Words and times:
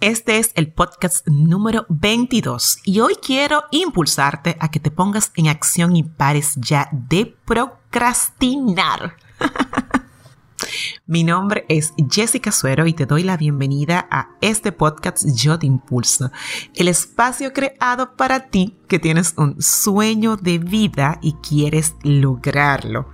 Este 0.00 0.38
es 0.38 0.52
el 0.54 0.72
podcast 0.72 1.26
número 1.26 1.84
22 1.88 2.78
y 2.84 3.00
hoy 3.00 3.16
quiero 3.16 3.64
impulsarte 3.72 4.56
a 4.60 4.70
que 4.70 4.78
te 4.78 4.92
pongas 4.92 5.32
en 5.34 5.48
acción 5.48 5.96
y 5.96 6.04
pares 6.04 6.54
ya 6.54 6.88
de 6.92 7.34
procrastinar. 7.44 9.16
Mi 11.06 11.24
nombre 11.24 11.64
es 11.68 11.94
Jessica 12.08 12.52
Suero 12.52 12.86
y 12.86 12.92
te 12.92 13.06
doy 13.06 13.24
la 13.24 13.36
bienvenida 13.36 14.06
a 14.08 14.36
este 14.40 14.70
podcast 14.70 15.26
Yo 15.34 15.58
te 15.58 15.66
Impulso, 15.66 16.30
el 16.76 16.86
espacio 16.86 17.52
creado 17.52 18.14
para 18.14 18.50
ti 18.50 18.76
que 18.86 19.00
tienes 19.00 19.34
un 19.36 19.60
sueño 19.60 20.36
de 20.36 20.58
vida 20.58 21.18
y 21.22 21.32
quieres 21.34 21.96
lograrlo. 22.04 23.10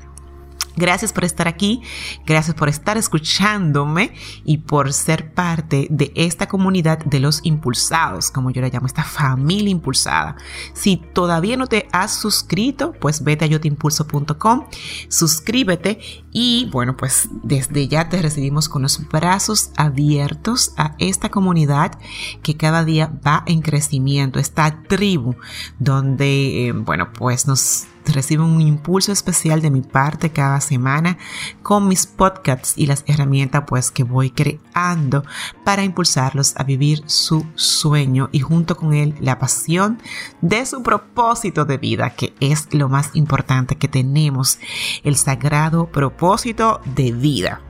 Gracias 0.77 1.13
por 1.13 1.25
estar 1.25 1.47
aquí, 1.47 1.83
gracias 2.27 2.57
por 2.57 2.69
estar 2.69 2.97
escuchándome 2.97 4.13
y 4.45 4.59
por 4.59 4.93
ser 4.93 5.33
parte 5.33 5.87
de 5.89 6.13
esta 6.17 6.49
comunidad 6.49 6.99
de 6.99 7.21
los 7.21 7.41
impulsados, 7.45 8.33
como 8.33 8.51
yo 8.51 8.61
la 8.61 8.69
llamo, 8.69 8.87
esta 8.87 9.05
familia 9.05 9.71
impulsada. 9.71 10.37
Si 10.73 10.97
todavía 10.97 11.57
no 11.57 11.69
te 11.69 11.89
has 11.93 12.15
suscrito, 12.15 12.93
pues 12.93 13.23
vete 13.23 13.45
a 13.45 13.49
yotimpulso.com, 13.49 14.65
suscríbete 15.09 16.01
y 16.33 16.69
bueno, 16.73 16.97
pues 16.97 17.29
desde 17.45 17.87
ya 17.87 18.09
te 18.09 18.21
recibimos 18.21 18.69
con 18.69 18.83
los 18.83 19.09
brazos 19.09 19.71
abiertos 19.77 20.73
a 20.77 20.97
esta 20.99 21.29
comunidad 21.29 21.99
que 22.43 22.57
cada 22.57 22.85
día 22.85 23.13
va 23.25 23.45
en 23.47 23.63
crecimiento, 23.63 24.41
esta 24.41 24.83
tribu 24.89 25.37
donde, 25.79 26.67
eh, 26.67 26.73
bueno, 26.73 27.13
pues 27.13 27.47
nos 27.47 27.87
recibe 28.13 28.43
un 28.43 28.61
impulso 28.61 29.13
especial 29.13 29.63
de 29.63 29.71
mi 29.71 29.81
parte 29.81 30.31
cada 30.31 30.61
semana 30.61 31.19
con 31.63 31.89
mis 31.89 32.07
podcasts 32.07 32.75
y 32.77 32.87
las 32.87 33.05
herramientas 33.07 33.65
pues 33.67 33.91
que 33.91 34.05
voy 34.05 34.31
creando 34.31 35.25
para 35.65 35.85
impulsarlos 35.85 36.55
a 36.57 36.65
vivir 36.65 37.03
su 37.07 37.47
sueño 37.55 38.29
y 38.33 38.41
junto 38.41 38.77
con 38.77 38.95
él 38.95 39.15
la 39.21 39.39
pasión 39.39 40.01
de 40.41 40.67
su 40.67 40.83
propósito 40.83 41.65
de 41.65 41.79
vida 41.79 42.11
que 42.11 42.35
es 42.41 42.69
lo 42.73 42.89
más 42.89 43.11
importante 43.15 43.77
que 43.77 43.89
tenemos 43.89 44.59
el 45.03 45.17
sagrado 45.17 45.87
propósito 45.87 46.81
de 46.85 47.13
vida. 47.13 47.61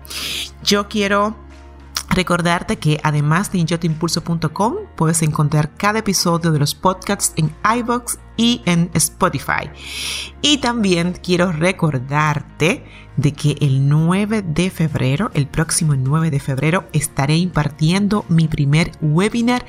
Yo 0.62 0.88
quiero 0.88 1.43
Recordarte 2.14 2.76
que 2.76 3.00
además 3.02 3.50
de 3.50 3.58
inyotimpulso.com 3.58 4.74
puedes 4.94 5.22
encontrar 5.22 5.74
cada 5.76 5.98
episodio 5.98 6.52
de 6.52 6.60
los 6.60 6.72
podcasts 6.72 7.32
en 7.34 7.52
iBox 7.78 8.20
y 8.36 8.62
en 8.66 8.88
Spotify. 8.94 9.68
Y 10.40 10.58
también 10.58 11.18
quiero 11.20 11.50
recordarte 11.50 12.84
de 13.16 13.32
que 13.32 13.56
el 13.60 13.88
9 13.88 14.42
de 14.42 14.70
febrero, 14.70 15.32
el 15.34 15.48
próximo 15.48 15.96
9 15.96 16.30
de 16.30 16.38
febrero, 16.38 16.84
estaré 16.92 17.36
impartiendo 17.36 18.24
mi 18.28 18.46
primer 18.46 18.92
webinar. 19.00 19.66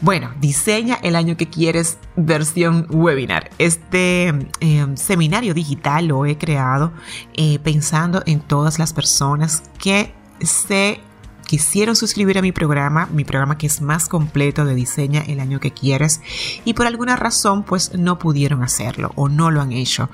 Bueno, 0.00 0.30
diseña 0.40 1.00
el 1.02 1.16
año 1.16 1.36
que 1.36 1.48
quieres 1.48 1.98
versión 2.14 2.86
webinar. 2.88 3.50
Este 3.58 4.28
em, 4.60 4.96
seminario 4.96 5.54
digital 5.54 6.06
lo 6.06 6.24
he 6.24 6.38
creado 6.38 6.92
eh, 7.34 7.58
pensando 7.58 8.22
en 8.26 8.38
todas 8.38 8.78
las 8.78 8.92
personas 8.92 9.64
que 9.76 10.14
se 10.40 11.00
quisieron 11.48 11.96
suscribir 11.96 12.36
a 12.38 12.42
mi 12.42 12.52
programa, 12.52 13.08
mi 13.10 13.24
programa 13.24 13.56
que 13.56 13.66
es 13.66 13.80
más 13.80 14.06
completo 14.06 14.66
de 14.66 14.74
diseña 14.74 15.22
el 15.22 15.40
año 15.40 15.60
que 15.60 15.72
quieres 15.72 16.20
y 16.66 16.74
por 16.74 16.86
alguna 16.86 17.16
razón 17.16 17.64
pues 17.64 17.94
no 17.94 18.18
pudieron 18.18 18.62
hacerlo 18.62 19.12
o 19.16 19.30
no 19.30 19.50
lo 19.50 19.62
han 19.62 19.72
hecho. 19.72 20.10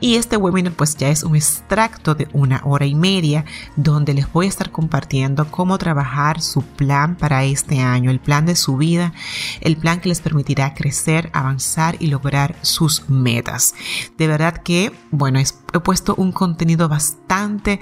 Y 0.00 0.16
este 0.16 0.38
webinar 0.38 0.72
pues 0.72 0.96
ya 0.96 1.10
es 1.10 1.22
un 1.22 1.36
extracto 1.36 2.14
de 2.14 2.28
una 2.32 2.62
hora 2.64 2.86
y 2.86 2.94
media 2.94 3.44
donde 3.76 4.14
les 4.14 4.32
voy 4.32 4.46
a 4.46 4.48
estar 4.48 4.72
compartiendo 4.72 5.50
cómo 5.50 5.76
trabajar 5.76 6.40
su 6.40 6.62
plan 6.62 7.14
para 7.14 7.44
este 7.44 7.80
año, 7.80 8.10
el 8.10 8.18
plan 8.18 8.46
de 8.46 8.56
su 8.56 8.78
vida, 8.78 9.12
el 9.60 9.76
plan 9.76 10.00
que 10.00 10.08
les 10.08 10.22
permitirá 10.22 10.72
crecer, 10.72 11.30
avanzar 11.34 11.96
y 12.00 12.06
lograr 12.06 12.56
sus 12.62 13.10
metas. 13.10 13.74
De 14.16 14.26
verdad 14.26 14.62
que, 14.62 14.92
bueno, 15.10 15.38
he 15.78 15.80
puesto 15.80 16.14
un 16.16 16.32
contenido 16.32 16.88
bastante 16.88 17.80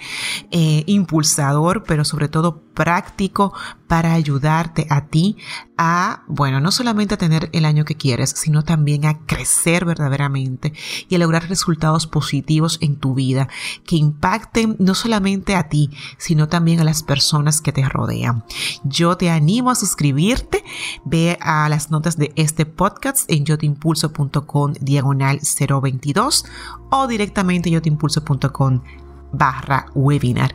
eh, 0.50 0.84
impulsador, 0.86 1.84
pero 1.84 2.04
sobre 2.04 2.28
todo 2.28 2.62
práctico 2.78 3.52
para 3.88 4.12
ayudarte 4.12 4.86
a 4.88 5.06
ti 5.06 5.36
a, 5.76 6.22
bueno, 6.28 6.60
no 6.60 6.70
solamente 6.70 7.14
a 7.14 7.18
tener 7.18 7.48
el 7.52 7.64
año 7.64 7.84
que 7.84 7.96
quieres, 7.96 8.30
sino 8.30 8.62
también 8.62 9.04
a 9.04 9.18
crecer 9.26 9.84
verdaderamente 9.84 10.72
y 11.08 11.14
a 11.14 11.18
lograr 11.18 11.48
resultados 11.48 12.06
positivos 12.06 12.78
en 12.80 12.96
tu 12.96 13.14
vida 13.14 13.48
que 13.84 13.96
impacten 13.96 14.76
no 14.78 14.94
solamente 14.94 15.56
a 15.56 15.68
ti, 15.68 15.90
sino 16.18 16.48
también 16.48 16.80
a 16.80 16.84
las 16.84 17.02
personas 17.02 17.60
que 17.60 17.72
te 17.72 17.88
rodean. 17.88 18.44
Yo 18.84 19.16
te 19.16 19.30
animo 19.30 19.70
a 19.70 19.74
suscribirte, 19.74 20.62
ve 21.04 21.38
a 21.40 21.68
las 21.68 21.90
notas 21.90 22.16
de 22.16 22.32
este 22.36 22.66
podcast 22.66 23.30
en 23.30 23.44
yotimpulso.com 23.44 24.74
diagonal 24.80 25.40
022 25.82 26.44
o 26.90 27.06
directamente 27.06 27.70
yotimpulso.com 27.78 28.82
barra 29.32 29.86
webinar. 29.94 30.54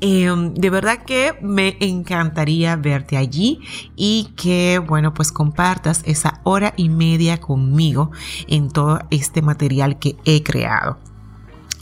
Em, 0.00 0.52
de 0.52 0.68
verdad 0.68 1.04
que 1.04 1.38
me 1.40 1.76
encantaría 1.80 2.76
verte 2.76 3.16
allí 3.16 3.60
y 3.96 4.32
que, 4.36 4.78
bueno, 4.78 5.14
pues 5.14 5.32
compartas 5.32 6.02
esa 6.04 6.40
hora 6.44 6.74
y 6.76 6.90
media 6.90 7.40
conmigo 7.40 8.10
en 8.46 8.68
todo 8.68 9.00
este 9.10 9.40
material 9.40 9.98
que 9.98 10.16
he 10.26 10.42
creado. 10.42 10.98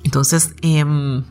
Entonces, 0.05 0.55
em, 0.63 1.25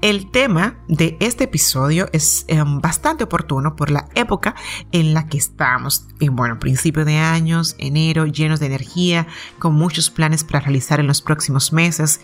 el 0.00 0.30
tema 0.30 0.78
de 0.88 1.16
este 1.20 1.44
episodio 1.44 2.08
es 2.12 2.44
em, 2.48 2.80
bastante 2.80 3.24
oportuno 3.24 3.76
por 3.76 3.90
la 3.90 4.08
época 4.14 4.54
en 4.92 5.14
la 5.14 5.26
que 5.26 5.38
estamos. 5.38 6.06
En 6.20 6.36
bueno, 6.36 6.58
principio 6.58 7.04
de 7.04 7.18
años, 7.18 7.74
enero, 7.78 8.26
llenos 8.26 8.60
de 8.60 8.66
energía, 8.66 9.26
con 9.58 9.74
muchos 9.74 10.10
planes 10.10 10.44
para 10.44 10.60
realizar 10.60 11.00
en 11.00 11.06
los 11.06 11.22
próximos 11.22 11.72
meses. 11.72 12.20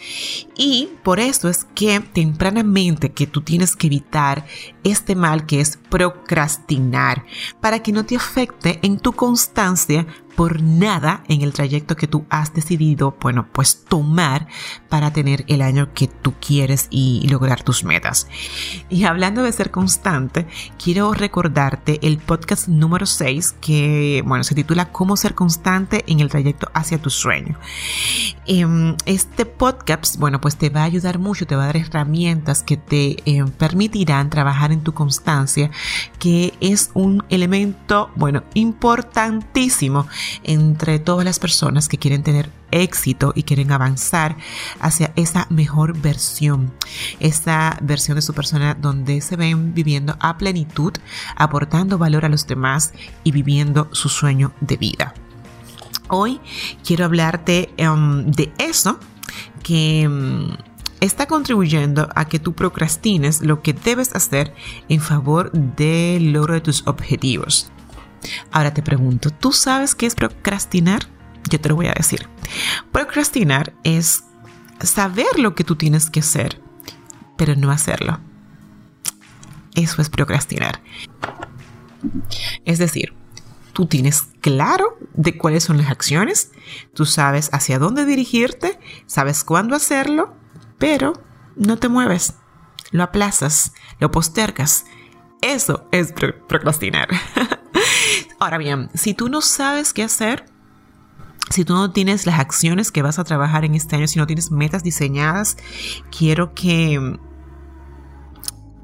Y 0.57 0.91
por 1.03 1.21
esto 1.21 1.49
es 1.49 1.65
que 1.75 2.01
tempranamente 2.01 3.13
que 3.13 3.27
tú 3.27 3.43
tienes 3.43 3.77
que 3.77 3.87
evitar 3.89 4.47
este 4.85 5.15
mal 5.15 5.47
que 5.47 5.61
es 5.61 5.79
procrastinar 5.89 7.25
para 7.61 7.83
que 7.83 7.93
no 7.93 8.05
te 8.05 8.17
afecte 8.17 8.79
en 8.83 8.99
tu 8.99 9.13
constancia 9.13 10.07
por 10.41 10.63
nada 10.63 11.23
en 11.29 11.43
el 11.43 11.53
trayecto 11.53 11.97
que 11.97 12.07
tú 12.07 12.25
has 12.31 12.55
decidido, 12.55 13.15
bueno, 13.21 13.47
pues 13.53 13.85
tomar 13.85 14.49
para 14.89 15.13
tener 15.13 15.45
el 15.49 15.61
año 15.61 15.93
que 15.93 16.07
tú 16.07 16.33
quieres 16.41 16.87
y 16.89 17.29
lograr 17.29 17.63
tus 17.63 17.85
metas. 17.85 18.27
Y 18.89 19.05
hablando 19.05 19.43
de 19.43 19.53
ser 19.53 19.71
constante, 19.71 20.47
quiero 20.83 21.13
recordarte 21.13 21.99
el 22.01 22.17
podcast 22.17 22.69
número 22.69 23.05
6 23.05 23.57
que, 23.61 24.23
bueno, 24.25 24.43
se 24.43 24.55
titula 24.55 24.93
Cómo 24.93 25.19
ser 25.19 25.35
constante 25.35 26.05
en 26.07 26.21
el 26.21 26.31
trayecto 26.31 26.71
hacia 26.73 26.97
tu 26.97 27.11
sueño. 27.11 27.59
Em, 28.47 28.97
este 29.05 29.45
podcast, 29.45 30.17
bueno, 30.17 30.41
pues 30.41 30.57
te 30.57 30.71
va 30.71 30.81
a 30.81 30.85
ayudar 30.85 31.19
mucho, 31.19 31.47
te 31.47 31.55
va 31.55 31.65
a 31.65 31.67
dar 31.67 31.77
herramientas 31.77 32.63
que 32.63 32.79
te 32.79 33.19
em, 33.27 33.51
permitirán 33.51 34.31
trabajar 34.31 34.73
en 34.73 34.81
tu 34.81 34.95
constancia, 34.95 35.71
que 36.19 36.55
es 36.61 36.91
un 36.95 37.25
elemento, 37.29 38.11
bueno, 38.17 38.43
importantísimo 38.55 40.07
entre 40.45 40.99
todas 40.99 41.25
las 41.25 41.39
personas 41.39 41.89
que 41.89 41.99
quieren 41.99 42.23
tener 42.23 42.51
éxito 42.71 43.33
y 43.35 43.43
quieren 43.43 43.73
avanzar 43.73 44.37
hacia 44.81 45.13
esa 45.17 45.47
mejor 45.51 45.99
versión, 45.99 46.73
esa 47.19 47.79
versión 47.83 48.17
de 48.17 48.23
su 48.23 48.35
persona 48.35 48.75
donde 48.75 49.21
se 49.21 49.37
ven 49.37 49.75
viviendo 49.75 50.17
a 50.21 50.39
plenitud, 50.39 50.93
aportando 51.37 51.99
valor 51.99 52.25
a 52.25 52.29
los 52.29 52.47
demás 52.47 52.93
y 53.25 53.33
viviendo 53.33 53.89
su 53.93 54.09
sueño 54.09 54.53
de 54.61 54.77
vida. 54.77 55.15
Hoy 56.09 56.41
quiero 56.85 57.05
hablarte 57.05 57.73
um, 57.79 58.25
de 58.25 58.53
eso 58.59 58.99
que 59.63 60.09
um, 60.09 60.57
está 61.01 61.27
contribuyendo 61.27 62.09
a 62.15 62.27
que 62.27 62.39
tú 62.39 62.53
procrastines 62.55 63.43
lo 63.43 63.63
que 63.63 63.73
debes 63.73 64.15
hacer 64.15 64.55
en 64.89 65.01
favor 65.01 65.53
del 65.53 66.33
logro 66.33 66.55
de 66.55 66.61
tus 66.61 66.87
objetivos. 66.87 67.71
Ahora 68.51 68.75
te 68.75 68.83
pregunto, 68.83 69.31
¿tú 69.31 69.53
sabes 69.53 69.95
qué 69.95 70.07
es 70.07 70.15
procrastinar? 70.15 71.07
Yo 71.49 71.61
te 71.61 71.69
lo 71.69 71.77
voy 71.77 71.87
a 71.87 71.95
decir. 71.95 72.29
Procrastinar 72.93 73.73
es 73.85 74.25
saber 74.83 75.39
lo 75.39 75.55
que 75.55 75.65
tú 75.65 75.77
tienes 75.77 76.11
que 76.11 76.21
hacer, 76.21 76.61
pero 77.37 77.55
no 77.57 77.71
hacerlo. 77.71 78.21
Eso 79.75 80.03
es 80.03 80.11
procrastinar. 80.11 80.83
Es 82.65 82.79
decir, 82.79 83.15
tú 83.73 83.87
tienes 83.87 84.23
claro 84.41 84.99
de 85.15 85.37
cuáles 85.37 85.65
son 85.65 85.79
las 85.79 85.91
acciones, 85.91 86.51
tú 86.95 87.07
sabes 87.07 87.51
hacia 87.53 87.79
dónde 87.79 88.05
dirigirte, 88.05 88.79
sabes 89.07 89.45
cuándo 89.45 89.77
hacerlo, 89.77 90.35
pero 90.79 91.13
no 91.57 91.79
te 91.79 91.89
mueves, 91.89 92.35
lo 92.91 93.03
aplazas, 93.03 93.73
lo 93.99 94.11
postergas. 94.11 94.87
Eso 95.43 95.89
es 95.93 96.13
procrastinar. 96.13 97.09
Ahora 98.39 98.59
bien, 98.59 98.89
si 98.95 99.15
tú 99.15 99.29
no 99.29 99.41
sabes 99.41 99.93
qué 99.93 100.03
hacer, 100.03 100.45
si 101.51 101.65
tú 101.65 101.75
no 101.75 101.91
tienes 101.91 102.27
las 102.27 102.39
acciones 102.39 102.93
que 102.93 103.03
vas 103.03 103.19
a 103.19 103.25
trabajar 103.25 103.65
en 103.65 103.75
este 103.75 103.97
año, 103.97 104.07
si 104.07 104.19
no 104.19 104.27
tienes 104.27 104.51
metas 104.51 104.83
diseñadas, 104.83 105.57
quiero 106.17 106.55
que 106.55 107.19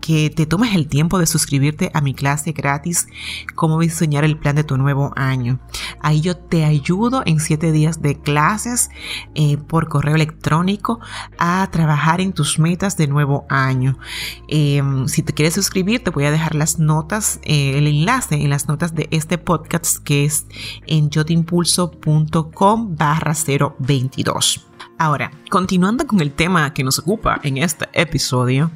que 0.06 0.30
te 0.30 0.46
tomes 0.46 0.72
el 0.76 0.86
tiempo 0.86 1.18
de 1.18 1.26
suscribirte 1.26 1.90
a 1.92 2.00
mi 2.00 2.14
clase 2.14 2.52
gratis, 2.52 3.08
cómo 3.56 3.80
diseñar 3.80 4.22
el 4.22 4.38
plan 4.38 4.54
de 4.54 4.62
tu 4.62 4.76
nuevo 4.76 5.12
año. 5.16 5.58
Ahí 6.00 6.20
yo 6.20 6.36
te 6.36 6.64
ayudo 6.64 7.24
en 7.26 7.40
siete 7.40 7.72
días 7.72 8.02
de 8.02 8.14
clases 8.14 8.90
eh, 9.34 9.56
por 9.56 9.88
correo 9.88 10.14
electrónico 10.14 11.00
a 11.38 11.68
trabajar 11.72 12.20
en 12.20 12.32
tus 12.32 12.60
metas 12.60 12.96
de 12.96 13.08
nuevo 13.08 13.46
año. 13.48 13.98
Em, 14.46 15.08
si 15.08 15.24
te 15.24 15.32
quieres 15.32 15.54
suscribir, 15.54 16.04
te 16.04 16.10
voy 16.10 16.24
a 16.26 16.30
dejar 16.30 16.54
las 16.54 16.78
notas, 16.78 17.40
eh, 17.42 17.76
el 17.76 17.88
enlace 17.88 18.36
en 18.36 18.50
las 18.50 18.68
notas 18.68 18.94
de 18.94 19.08
este 19.10 19.38
podcast 19.38 19.98
que 20.04 20.24
es 20.24 20.46
en 20.86 21.10
yotimpulso.com 21.10 22.96
barra 22.96 23.34
022. 23.80 24.66
Ahora, 24.98 25.30
continuando 25.50 26.06
con 26.06 26.20
el 26.20 26.32
tema 26.32 26.72
que 26.72 26.82
nos 26.82 26.98
ocupa 26.98 27.38
en 27.42 27.58
este 27.58 27.86
episodio, 27.92 28.70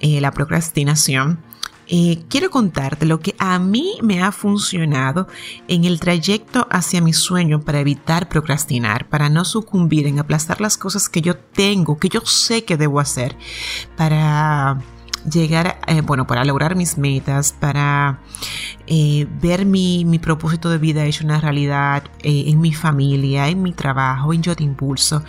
eh, 0.00 0.20
la 0.20 0.30
procrastinación, 0.30 1.38
eh, 1.88 2.22
quiero 2.28 2.50
contarte 2.50 3.06
lo 3.06 3.20
que 3.20 3.34
a 3.38 3.58
mí 3.58 3.98
me 4.02 4.22
ha 4.22 4.32
funcionado 4.32 5.28
en 5.68 5.84
el 5.84 5.98
trayecto 5.98 6.66
hacia 6.70 7.00
mi 7.00 7.14
sueño 7.14 7.62
para 7.62 7.80
evitar 7.80 8.28
procrastinar, 8.28 9.08
para 9.08 9.30
no 9.30 9.44
sucumbir 9.46 10.06
en 10.06 10.18
aplazar 10.18 10.60
las 10.60 10.76
cosas 10.76 11.08
que 11.08 11.22
yo 11.22 11.36
tengo, 11.36 11.98
que 11.98 12.08
yo 12.08 12.20
sé 12.20 12.64
que 12.64 12.76
debo 12.76 13.00
hacer, 13.00 13.36
para 13.96 14.78
llegar, 15.30 15.78
eh, 15.86 16.00
bueno, 16.00 16.26
para 16.26 16.44
lograr 16.44 16.76
mis 16.76 16.98
metas, 16.98 17.52
para 17.52 18.20
eh, 18.86 19.26
ver 19.40 19.66
mi, 19.66 20.18
propósito 20.18 20.70
de 20.70 20.78
vida 20.78 21.04
hecho 21.04 21.24
una 21.24 21.40
realidad 21.40 22.04
eh, 22.22 22.44
en 22.46 22.60
mi 22.60 22.72
familia, 22.72 23.48
en 23.48 23.62
mi 23.62 23.72
trabajo, 23.72 24.32
en 24.32 24.42
Yo 24.42 24.54
Te 24.54 24.64
Impulso. 24.64 25.24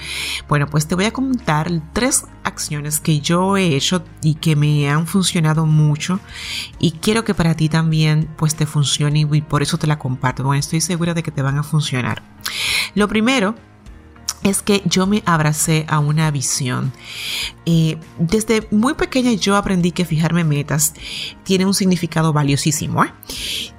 Bueno, 0.48 0.68
pues 0.68 0.88
te 0.88 0.96
voy 0.96 1.06
a 1.06 1.12
contar 1.12 1.72
tres 1.94 2.26
acciones 2.44 3.00
que 3.00 3.20
yo 3.20 3.58
he 3.58 3.76
hecho 3.76 4.04
y 4.22 4.36
que 4.36 4.56
me 4.56 4.90
han 4.90 5.08
funcionado 5.08 5.66
mucho 5.66 6.20
y 6.80 6.92
quiero 6.92 7.24
que 7.24 7.34
para 7.34 7.56
ti 7.56 7.70
también 7.70 8.30
pues 8.38 8.56
te 8.56 8.66
funcione 8.66 9.28
y 9.32 9.42
por 9.42 9.64
eso 9.64 9.78
te 9.78 9.88
la 9.88 10.00
comparto. 10.00 10.44
Bueno, 10.44 10.60
estoy 10.60 10.82
segura 10.82 11.14
de 11.14 11.24
que 11.24 11.32
te 11.32 11.42
van 11.42 11.58
a 11.58 11.64
funcionar. 11.64 12.22
Lo 12.96 13.08
primero 13.08 13.56
es 14.44 14.62
que 14.62 14.82
yo 14.86 15.08
me 15.08 15.24
abracé 15.26 15.86
a 15.88 16.00
una 16.00 16.30
visión. 16.32 16.92
Eh, 17.66 17.98
desde 18.20 18.68
muy 18.72 18.94
pequeña 18.94 19.32
yo 19.34 19.56
aprendí 19.56 19.92
que 19.92 20.06
fijarme 20.06 20.44
metas 20.44 20.94
tiene 21.44 21.66
un 21.66 21.74
significado 21.74 22.34
valiosísimo. 22.34 23.04
¿eh? 23.04 23.14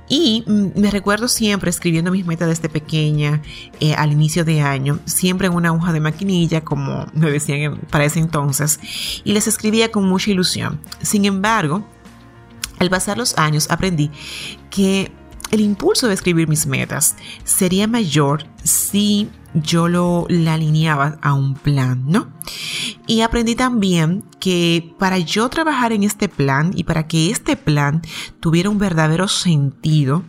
Y 0.08 0.44
mm, 0.46 0.80
me 0.80 0.90
recuerdo 0.90 1.28
siempre 1.28 1.70
escribiendo 1.70 2.10
mis 2.10 2.26
metas 2.26 2.48
desde 2.48 2.68
pequeña, 2.68 3.42
eh, 3.80 3.94
al 3.94 4.12
inicio 4.12 4.44
de 4.44 4.60
año, 4.60 5.00
siempre 5.04 5.46
en 5.46 5.54
una 5.54 5.72
hoja 5.72 5.92
de 5.92 6.00
maquinilla, 6.00 6.62
como 6.62 7.06
me 7.14 7.30
decían 7.30 7.78
para 7.90 8.04
ese 8.04 8.20
entonces, 8.20 8.80
y 9.24 9.32
les 9.32 9.46
escribía 9.46 9.90
con 9.90 10.04
mucha 10.04 10.30
ilusión. 10.30 10.80
Sin 11.02 11.24
embargo, 11.24 11.84
al 12.78 12.90
pasar 12.90 13.18
los 13.18 13.36
años 13.38 13.70
aprendí 13.70 14.10
que 14.70 15.10
el 15.50 15.60
impulso 15.60 16.08
de 16.08 16.14
escribir 16.14 16.48
mis 16.48 16.66
metas 16.66 17.16
sería 17.44 17.86
mayor 17.86 18.46
si 18.62 19.28
yo 19.54 19.88
lo 19.88 20.26
alineaba 20.28 21.18
a 21.22 21.34
un 21.34 21.54
plan, 21.54 22.04
¿no? 22.06 22.32
Y 23.06 23.20
aprendí 23.20 23.54
también 23.54 24.24
que 24.40 24.94
para 24.98 25.18
yo 25.18 25.48
trabajar 25.48 25.92
en 25.92 26.02
este 26.02 26.28
plan 26.28 26.72
y 26.74 26.84
para 26.84 27.06
que 27.06 27.30
este 27.30 27.56
plan 27.56 28.02
tuviera 28.40 28.68
un 28.68 28.78
verdadero 28.78 29.28
sentido 29.28 30.24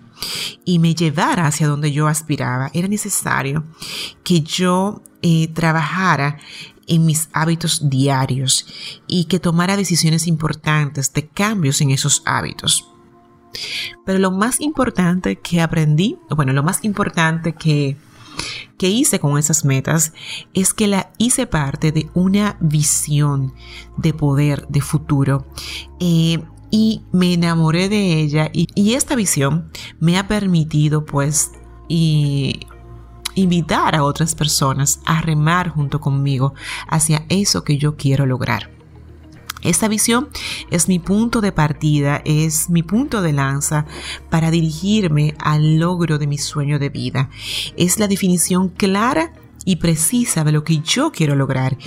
y 0.64 0.80
me 0.80 0.96
llevara 0.96 1.48
hacia 1.48 1.68
donde 1.68 1.92
yo 1.92 2.08
aspiraba, 2.08 2.70
era 2.74 2.88
necesario 2.88 3.64
que 4.24 4.42
yo 4.42 5.02
eh, 5.22 5.48
trabajara 5.50 6.38
en 6.88 7.06
mis 7.06 7.30
hábitos 7.34 7.90
diarios 7.90 8.68
y 9.08 9.26
que 9.26 9.40
tomara 9.40 9.76
decisiones 9.76 10.28
importantes 10.28 11.12
de 11.14 11.28
cambios 11.28 11.82
en 11.82 11.90
esos 11.92 12.22
hábitos. 12.26 12.95
Pero 14.06 14.20
lo 14.20 14.32
más 14.32 14.62
importante 14.62 15.38
que 15.38 15.62
aprendí, 15.62 16.18
bueno, 16.30 16.54
lo 16.54 16.64
más 16.64 16.84
importante 16.84 17.54
que, 17.54 17.98
que 18.78 18.90
hice 18.90 19.20
con 19.20 19.38
esas 19.38 19.66
metas 19.66 20.14
es 20.54 20.74
que 20.74 20.88
la 20.88 21.12
hice 21.18 21.48
parte 21.48 21.92
de 21.92 22.10
una 22.14 22.58
visión 22.60 23.54
de 23.98 24.14
poder, 24.14 24.68
de 24.68 24.82
futuro. 24.82 25.46
Eh, 26.00 26.40
y 26.72 27.04
me 27.14 27.34
enamoré 27.34 27.88
de 27.88 28.20
ella 28.20 28.50
y, 28.52 28.94
esta 28.96 29.16
visión 29.16 29.72
me 30.00 30.18
ha 30.18 30.28
permitido 30.28 31.06
pues 31.06 31.52
invitar 33.34 33.96
a 33.96 34.04
otras 34.04 34.36
personas 34.36 35.00
a 35.06 35.22
remar 35.22 35.70
junto 35.70 36.02
conmigo 36.02 36.54
hacia 36.90 37.26
eso 37.30 37.64
que 37.64 37.78
yo 37.78 37.96
quiero 37.96 38.26
lograr. 38.26 38.75
Esta 39.66 39.88
visión 39.88 40.30
es 40.70 40.88
mi 40.88 41.00
punto 41.00 41.42
de 41.42 41.52
partida, 41.52 42.22
es 42.24 42.70
mi 42.70 42.84
punto 42.84 43.22
de 43.22 43.34
lanza 43.34 43.86
para 44.30 44.52
dirigirme 44.52 45.36
al 45.40 45.78
logro 45.78 46.18
de 46.18 46.28
mi 46.28 46.38
sueño 46.38 46.80
de 46.80 46.90
vida. 46.90 47.30
Es 47.76 48.00
la 48.00 48.08
definición 48.08 48.70
clara 48.70 49.34
y 49.66 49.78
precisa 49.78 50.44
de 50.44 50.52
lo 50.52 50.64
que 50.64 50.80
yo 50.80 51.12
quiero 51.12 51.36
lograr. 51.36 51.78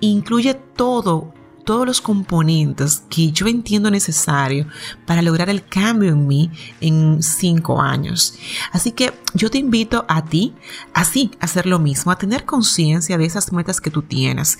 Incluye 0.00 0.54
todo 0.54 1.34
todos 1.66 1.84
los 1.84 2.00
componentes 2.00 3.02
que 3.10 3.32
yo 3.32 3.48
entiendo 3.48 3.90
necesario 3.90 4.68
para 5.04 5.20
lograr 5.20 5.50
el 5.50 5.66
cambio 5.66 6.10
en 6.10 6.26
mí 6.26 6.50
en 6.80 7.22
cinco 7.22 7.82
años. 7.82 8.38
Así 8.72 8.92
que 8.92 9.12
yo 9.34 9.50
te 9.50 9.58
invito 9.58 10.06
a 10.08 10.24
ti, 10.24 10.54
así, 10.94 11.32
a 11.40 11.44
hacer 11.44 11.66
lo 11.66 11.80
mismo, 11.80 12.12
a 12.12 12.18
tener 12.18 12.44
conciencia 12.44 13.18
de 13.18 13.26
esas 13.26 13.52
metas 13.52 13.80
que 13.80 13.90
tú 13.90 14.02
tienes, 14.02 14.58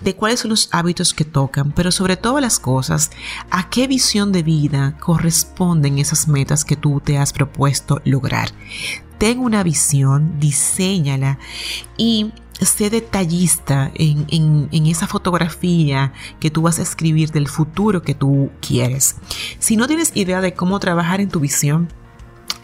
de 0.00 0.16
cuáles 0.16 0.40
son 0.40 0.50
los 0.50 0.70
hábitos 0.72 1.12
que 1.12 1.26
tocan, 1.26 1.72
pero 1.72 1.92
sobre 1.92 2.16
todas 2.16 2.40
las 2.40 2.58
cosas, 2.58 3.10
a 3.50 3.68
qué 3.68 3.86
visión 3.86 4.32
de 4.32 4.42
vida 4.42 4.96
corresponden 4.98 5.98
esas 5.98 6.26
metas 6.26 6.64
que 6.64 6.76
tú 6.76 7.02
te 7.04 7.18
has 7.18 7.34
propuesto 7.34 8.00
lograr. 8.06 8.48
Ten 9.18 9.40
una 9.40 9.62
visión, 9.62 10.40
diseñala 10.40 11.38
y 11.98 12.32
sé 12.60 12.90
detallista 12.90 13.90
en, 13.94 14.68
esa 14.86 15.06
fotografía 15.06 16.12
que 16.40 16.50
tú 16.50 16.62
vas 16.62 16.78
a 16.78 16.82
escribir 16.82 17.30
del 17.30 17.48
futuro 17.48 18.02
que 18.02 18.14
tú 18.14 18.50
quieres. 18.60 19.16
Si 19.58 19.76
no 19.76 19.86
tienes 19.86 20.16
idea 20.16 20.40
de 20.40 20.54
cómo 20.54 20.78
trabajar 20.78 21.20
en 21.20 21.28
tu 21.28 21.40
visión, 21.40 21.88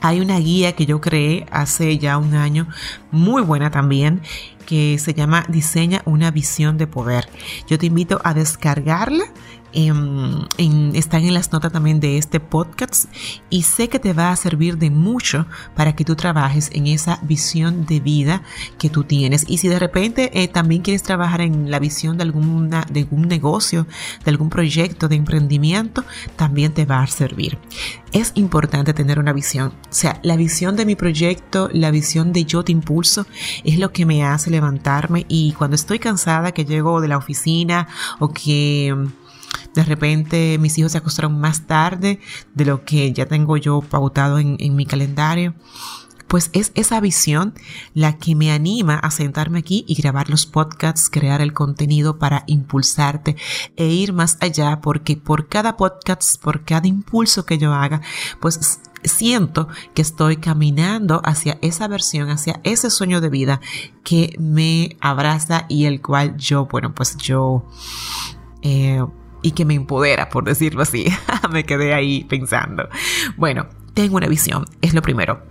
hay 0.01 0.21
una 0.21 0.39
guía 0.39 0.73
que 0.73 0.87
yo 0.87 1.01
creé 1.01 1.47
hace 1.51 1.99
ya 1.99 2.19
un 2.19 2.35
año, 2.35 2.69
muy 3.11 3.43
buena 3.43 3.71
también, 3.71 4.21
que 4.67 4.99
se 4.99 5.15
llama 5.15 5.45
Diseña 5.49 6.03
una 6.07 6.31
visión 6.31 6.79
de 6.79 6.87
poder. 6.87 7.29
Yo 7.69 7.79
te 7.79 7.87
invito 7.87 8.21
a 8.25 8.35
descargarla 8.35 9.25
en, 9.73 10.95
están 10.95 11.25
en 11.25 11.35
las 11.35 11.53
notas 11.53 11.73
también 11.73 12.01
de 12.01 12.19
este 12.19 12.41
podcast 12.41 13.07
y 13.51 13.63
sé 13.63 13.89
que 13.89 13.99
te 13.99 14.13
va 14.13 14.31
a 14.31 14.37
servir 14.37 14.79
de 14.79 14.91
mucho 14.91 15.47
para 15.75 15.95
que 15.95 16.05
tú 16.05 16.17
trabajes 16.17 16.71
en 16.73 16.87
esa 16.87 17.19
visión 17.23 17.87
de 17.87 18.01
vida 18.01 18.43
que 18.79 18.91
tú 18.91 19.05
tienes. 19.05 19.45
Y 19.49 19.59
si 19.59 19.69
de 19.69 19.79
repente 19.79 20.31
eh, 20.35 20.49
también 20.49 20.83
quieres 20.83 21.03
trabajar 21.03 21.41
en 21.41 21.71
la 21.71 21.79
visión 21.79 22.17
de, 22.17 22.25
alguna, 22.25 22.87
de 22.91 23.01
algún 23.01 23.29
negocio, 23.29 23.87
de 24.25 24.31
algún 24.31 24.51
proyecto 24.51 25.09
de 25.09 25.17
emprendimiento, 25.17 26.05
también 26.37 26.73
te 26.73 26.85
va 26.85 27.03
a 27.03 27.07
servir. 27.07 27.59
Es 28.13 28.33
importante 28.35 28.93
tener 28.93 29.19
una 29.19 29.33
visión. 29.33 29.69
O 29.69 29.95
sea, 29.95 30.21
la 30.23 30.37
visión 30.37 30.77
de 30.77 30.85
mi 30.85 30.97
proyecto, 30.97 31.69
la 31.73 31.91
visión 31.91 32.33
de 32.33 32.45
yo 32.45 32.63
te 32.63 32.73
impulso, 32.73 33.27
es 33.65 33.79
lo 33.79 33.93
que 33.93 34.07
me 34.07 34.25
hace 34.25 34.51
levantarme 34.51 35.25
y 35.29 35.53
cuando 35.53 35.77
estoy 35.77 35.99
cansada, 35.99 36.53
que 36.53 36.65
llego 36.65 37.01
de 37.01 37.09
la 37.09 37.17
oficina 37.17 37.89
o 38.19 38.33
que 38.33 38.95
de 39.75 39.85
repente 39.85 40.59
mis 40.59 40.77
hijos 40.79 40.93
se 40.93 40.99
acostaron 40.99 41.41
más 41.41 41.67
tarde 41.67 42.21
de 42.55 42.65
lo 42.65 42.85
que 42.85 43.13
ya 43.13 43.27
tengo 43.27 43.57
yo 43.57 43.81
pautado 43.81 44.39
en, 44.39 44.77
mi 44.77 44.87
calendario. 44.87 45.55
Pues 46.29 46.49
es 46.55 46.73
esa 46.75 46.99
visión 47.01 47.53
la 47.93 48.17
que 48.17 48.35
me 48.35 48.53
anima 48.53 48.95
a 48.95 49.11
sentarme 49.11 49.59
aquí 49.59 49.85
y 49.87 49.95
grabar 49.95 50.31
los 50.31 50.47
podcasts, 50.47 51.11
crear 51.11 51.43
el 51.43 51.53
contenido 51.53 52.19
para 52.19 52.45
impulsarte 52.47 53.37
e 53.77 53.89
ir 53.89 54.15
más 54.15 54.39
allá, 54.41 54.81
porque 54.81 55.19
por 55.19 55.49
cada 55.49 55.77
podcast, 55.77 56.43
por 56.43 56.65
cada 56.65 56.89
impulso 56.89 57.45
que 57.45 57.59
yo 57.59 57.75
haga, 57.75 58.01
pues 58.41 58.81
siento 59.05 59.69
que 59.93 60.01
estoy 60.01 60.39
caminando 60.39 61.21
hacia 61.23 61.59
esa 61.61 61.87
versión, 61.87 62.31
hacia 62.31 62.61
ese 62.65 62.89
sueño 62.89 63.21
de 63.21 63.29
vida 63.29 63.61
que 64.03 64.35
me 64.39 64.97
abraza 65.01 65.67
y 65.69 65.85
el 65.85 66.01
cual 66.01 66.37
yo, 66.39 66.65
bueno, 66.67 66.95
pues 66.95 67.17
yo... 67.19 67.67
Eh, 68.63 69.05
y 69.43 69.53
que 69.53 69.65
me 69.65 69.75
empodera, 69.75 70.29
por 70.29 70.45
decirlo 70.45 70.83
así. 70.83 71.07
me 71.53 71.65
quedé 71.65 71.95
ahí 71.95 72.25
pensando. 72.25 72.89
Bueno, 73.37 73.67
tengo 73.95 74.17
una 74.17 74.29
visión, 74.29 74.65
es 74.81 74.95
lo 74.95 75.03
primero. 75.03 75.43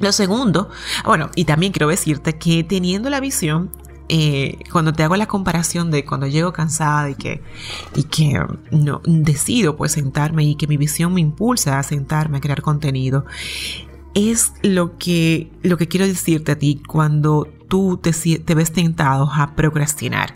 Lo 0.00 0.12
segundo, 0.12 0.70
bueno, 1.04 1.30
y 1.34 1.44
también 1.44 1.72
quiero 1.72 1.88
decirte 1.88 2.38
que 2.38 2.64
teniendo 2.64 3.10
la 3.10 3.20
visión, 3.20 3.70
eh, 4.08 4.58
cuando 4.72 4.92
te 4.92 5.02
hago 5.02 5.14
la 5.14 5.26
comparación 5.26 5.90
de 5.90 6.04
cuando 6.04 6.26
llego 6.26 6.52
cansada 6.52 7.10
y 7.10 7.14
que, 7.14 7.42
y 7.94 8.04
que 8.04 8.42
no 8.70 9.02
decido 9.04 9.76
pues 9.76 9.92
sentarme 9.92 10.42
y 10.42 10.56
que 10.56 10.66
mi 10.66 10.76
visión 10.76 11.14
me 11.14 11.20
impulsa 11.20 11.78
a 11.78 11.82
sentarme 11.82 12.38
a 12.38 12.40
crear 12.40 12.62
contenido, 12.62 13.26
es 14.14 14.52
lo 14.62 14.98
que, 14.98 15.50
lo 15.62 15.76
que 15.76 15.88
quiero 15.88 16.06
decirte 16.06 16.52
a 16.52 16.58
ti 16.58 16.82
cuando 16.86 17.48
tú 17.68 17.98
te, 18.02 18.12
te, 18.12 18.54
ves 18.54 18.72
tentado 18.72 19.30
a 19.32 19.54
procrastinar. 19.54 20.34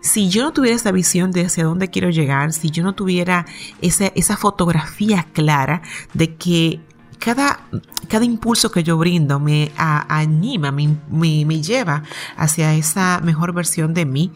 Si 0.00 0.28
yo 0.30 0.42
no 0.42 0.52
tuviera 0.52 0.76
esa 0.76 0.92
visión 0.92 1.32
de 1.32 1.46
hacia 1.46 1.64
dónde 1.64 1.88
quiero 1.88 2.10
llegar, 2.10 2.52
si 2.52 2.70
yo 2.70 2.84
no 2.84 2.94
tuviera 2.94 3.46
esa, 3.82 4.06
esa 4.14 4.36
fotografía 4.36 5.26
clara 5.32 5.82
de 6.14 6.36
que 6.36 6.80
cada, 7.20 7.60
cada 8.08 8.24
impulso 8.24 8.72
que 8.72 8.82
yo 8.82 8.96
brindo 8.96 9.38
me 9.38 9.70
anima, 9.76 10.72
me, 10.72 10.96
me, 11.08 11.62
lleva 11.62 12.02
hacia 12.36 12.74
esa 12.74 13.20
mejor 13.22 13.52
versión 13.52 13.92
de 13.94 14.06
mí, 14.06 14.32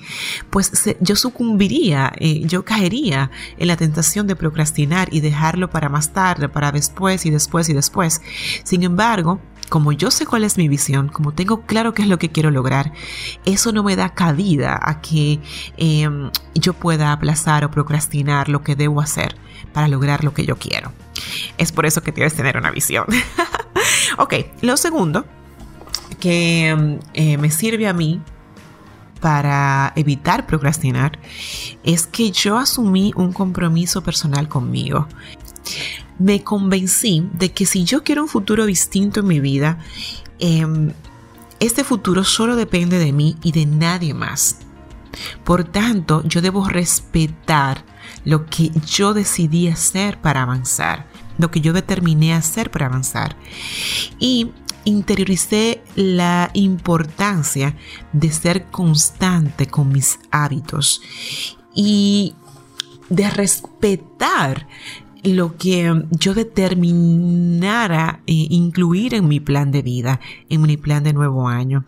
pues 0.50 0.94
yo 1.00 1.16
sucumbiría, 1.16 2.12
eh, 2.18 2.42
yo 2.44 2.64
caería 2.64 3.30
en 3.56 3.68
la 3.68 3.76
tentación 3.76 4.26
de 4.26 4.36
procrastinar 4.36 5.08
y 5.12 5.20
dejarlo 5.20 5.70
para 5.70 5.88
más 5.88 6.12
tarde, 6.12 6.48
para 6.48 6.70
después 6.70 7.24
y 7.24 7.30
después 7.30 7.68
y 7.70 7.72
después. 7.72 8.20
Sin 8.64 8.82
embargo, 8.82 9.40
como 9.68 9.92
yo 9.92 10.10
sé 10.10 10.26
cuál 10.26 10.44
es 10.44 10.56
mi 10.58 10.68
visión, 10.68 11.08
como 11.08 11.32
tengo 11.32 11.62
claro 11.62 11.94
qué 11.94 12.02
es 12.02 12.08
lo 12.08 12.18
que 12.18 12.30
quiero 12.30 12.50
lograr, 12.50 12.92
eso 13.44 13.72
no 13.72 13.82
me 13.82 13.96
da 13.96 14.10
cabida 14.10 14.78
a 14.80 15.00
que 15.00 15.40
em, 15.76 16.30
yo 16.54 16.74
pueda 16.74 17.12
aplazar 17.12 17.64
o 17.64 17.70
procrastinar 17.70 18.48
lo 18.48 18.62
que 18.62 18.76
debo 18.76 19.00
hacer 19.00 19.36
para 19.72 19.88
lograr 19.88 20.24
lo 20.24 20.34
que 20.34 20.46
yo 20.46 20.56
quiero. 20.56 20.92
Es 21.58 21.72
por 21.72 21.86
eso 21.86 22.02
que 22.02 22.12
que 22.12 22.30
tener 22.30 22.56
una 22.56 22.70
visión. 22.70 23.06
ok, 24.18 24.34
lo 24.62 24.76
segundo 24.76 25.24
que 26.20 26.74
mm, 26.74 26.94
eh, 27.14 27.36
me 27.38 27.50
sirve 27.50 27.86
a 27.86 27.92
mí 27.92 28.20
para 29.20 29.92
evitar 29.96 30.46
procrastinar 30.46 31.18
es 31.82 32.06
que 32.06 32.30
yo 32.30 32.58
asumí 32.58 33.12
un 33.16 33.32
compromiso 33.32 34.02
personal 34.02 34.48
conmigo. 34.48 35.08
Me 36.18 36.42
convencí 36.42 37.28
de 37.32 37.52
que 37.52 37.66
si 37.66 37.84
yo 37.84 38.02
quiero 38.02 38.22
un 38.22 38.28
futuro 38.28 38.66
distinto 38.66 39.20
en 39.20 39.26
mi 39.26 39.40
vida, 39.40 39.78
em, 40.38 40.92
este 41.60 41.84
futuro 41.84 42.24
solo 42.24 42.56
depende 42.56 42.98
de 42.98 43.12
mí 43.12 43.36
y 43.42 43.52
de 43.52 43.66
nadie 43.66 44.14
más. 44.14 44.58
Por 45.44 45.64
tanto, 45.64 46.22
yo 46.24 46.42
debo 46.42 46.68
respetar 46.68 47.84
lo 48.24 48.46
que 48.46 48.70
yo 48.86 49.14
decidí 49.14 49.68
hacer 49.68 50.20
para 50.20 50.42
avanzar 50.42 51.06
lo 51.38 51.50
que 51.50 51.60
yo 51.60 51.72
determiné 51.72 52.34
hacer 52.34 52.70
para 52.70 52.86
avanzar. 52.86 53.36
Y 54.18 54.50
interioricé 54.84 55.82
la 55.96 56.50
importancia 56.54 57.76
de 58.12 58.30
ser 58.30 58.66
constante 58.66 59.66
con 59.66 59.90
mis 59.90 60.18
hábitos 60.30 61.00
y 61.74 62.34
de 63.08 63.30
respetar 63.30 64.66
lo 65.24 65.56
que 65.56 66.04
yo 66.10 66.34
determinara 66.34 68.22
eh, 68.26 68.46
incluir 68.50 69.14
en 69.14 69.26
mi 69.28 69.40
plan 69.40 69.70
de 69.70 69.82
vida, 69.82 70.20
en 70.48 70.62
mi 70.62 70.76
plan 70.76 71.02
de 71.02 71.12
nuevo 71.12 71.48
año. 71.48 71.84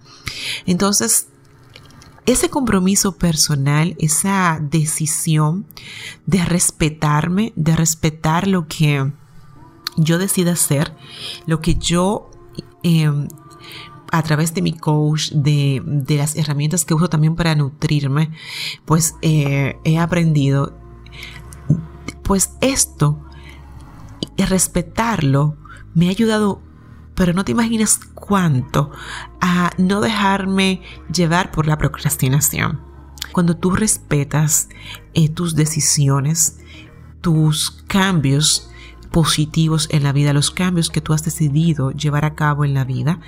Entonces, 0.67 1.29
ese 2.25 2.51
compromiso 2.51 3.17
personal, 3.17 3.95
esa 3.99 4.59
decisión 4.61 5.67
de 6.27 6.45
respetarme, 6.45 7.53
de 7.55 7.77
respetar 7.77 8.49
lo 8.49 8.67
que 8.67 9.13
yo 9.97 10.19
decida 10.19 10.53
hacer 10.53 10.93
lo 11.47 11.61
que 11.61 11.75
yo 11.75 12.31
em, 12.83 13.29
a 14.13 14.23
través 14.23 14.55
de 14.55 14.63
mi 14.63 14.73
coach, 14.73 15.31
de, 15.33 15.83
las 16.09 16.37
herramientas 16.37 16.85
que 16.85 16.95
uso 16.95 17.09
también 17.09 17.35
para 17.35 17.55
nutrirme, 17.55 18.31
pues 18.85 19.17
eh, 19.23 19.77
he 19.85 19.99
aprendido, 19.99 20.77
pues 22.23 22.53
esto, 22.61 23.26
respetarlo, 24.45 25.57
me 25.95 26.09
ha 26.09 26.11
ayudado, 26.11 26.61
pero 27.15 27.33
no 27.33 27.45
te 27.45 27.53
imaginas 27.53 27.99
cuánto, 28.15 28.91
a 29.41 29.71
no 29.79 30.01
dejarme 30.03 30.83
llevar 31.11 31.51
por 31.51 31.67
la 31.67 31.79
procrastinación. 31.79 32.81
Cuando 33.33 33.57
tú 33.57 33.71
respetas 33.71 34.69
eh, 35.15 35.29
tus 35.29 35.55
decisiones, 35.55 36.59
tus 37.23 37.71
cambios, 37.87 38.71
positivos 39.17 39.89
en 39.93 40.03
la 40.03 40.13
vida, 40.13 40.35
los 40.35 40.51
cambios 40.51 40.91
que 40.91 41.01
tú 41.01 41.15
has 41.15 41.25
decidido 41.25 41.91
llevar 41.91 42.27
a 42.27 42.35
cabo 42.35 42.67
en 42.67 42.75
la 42.75 42.85
vida, 42.85 43.19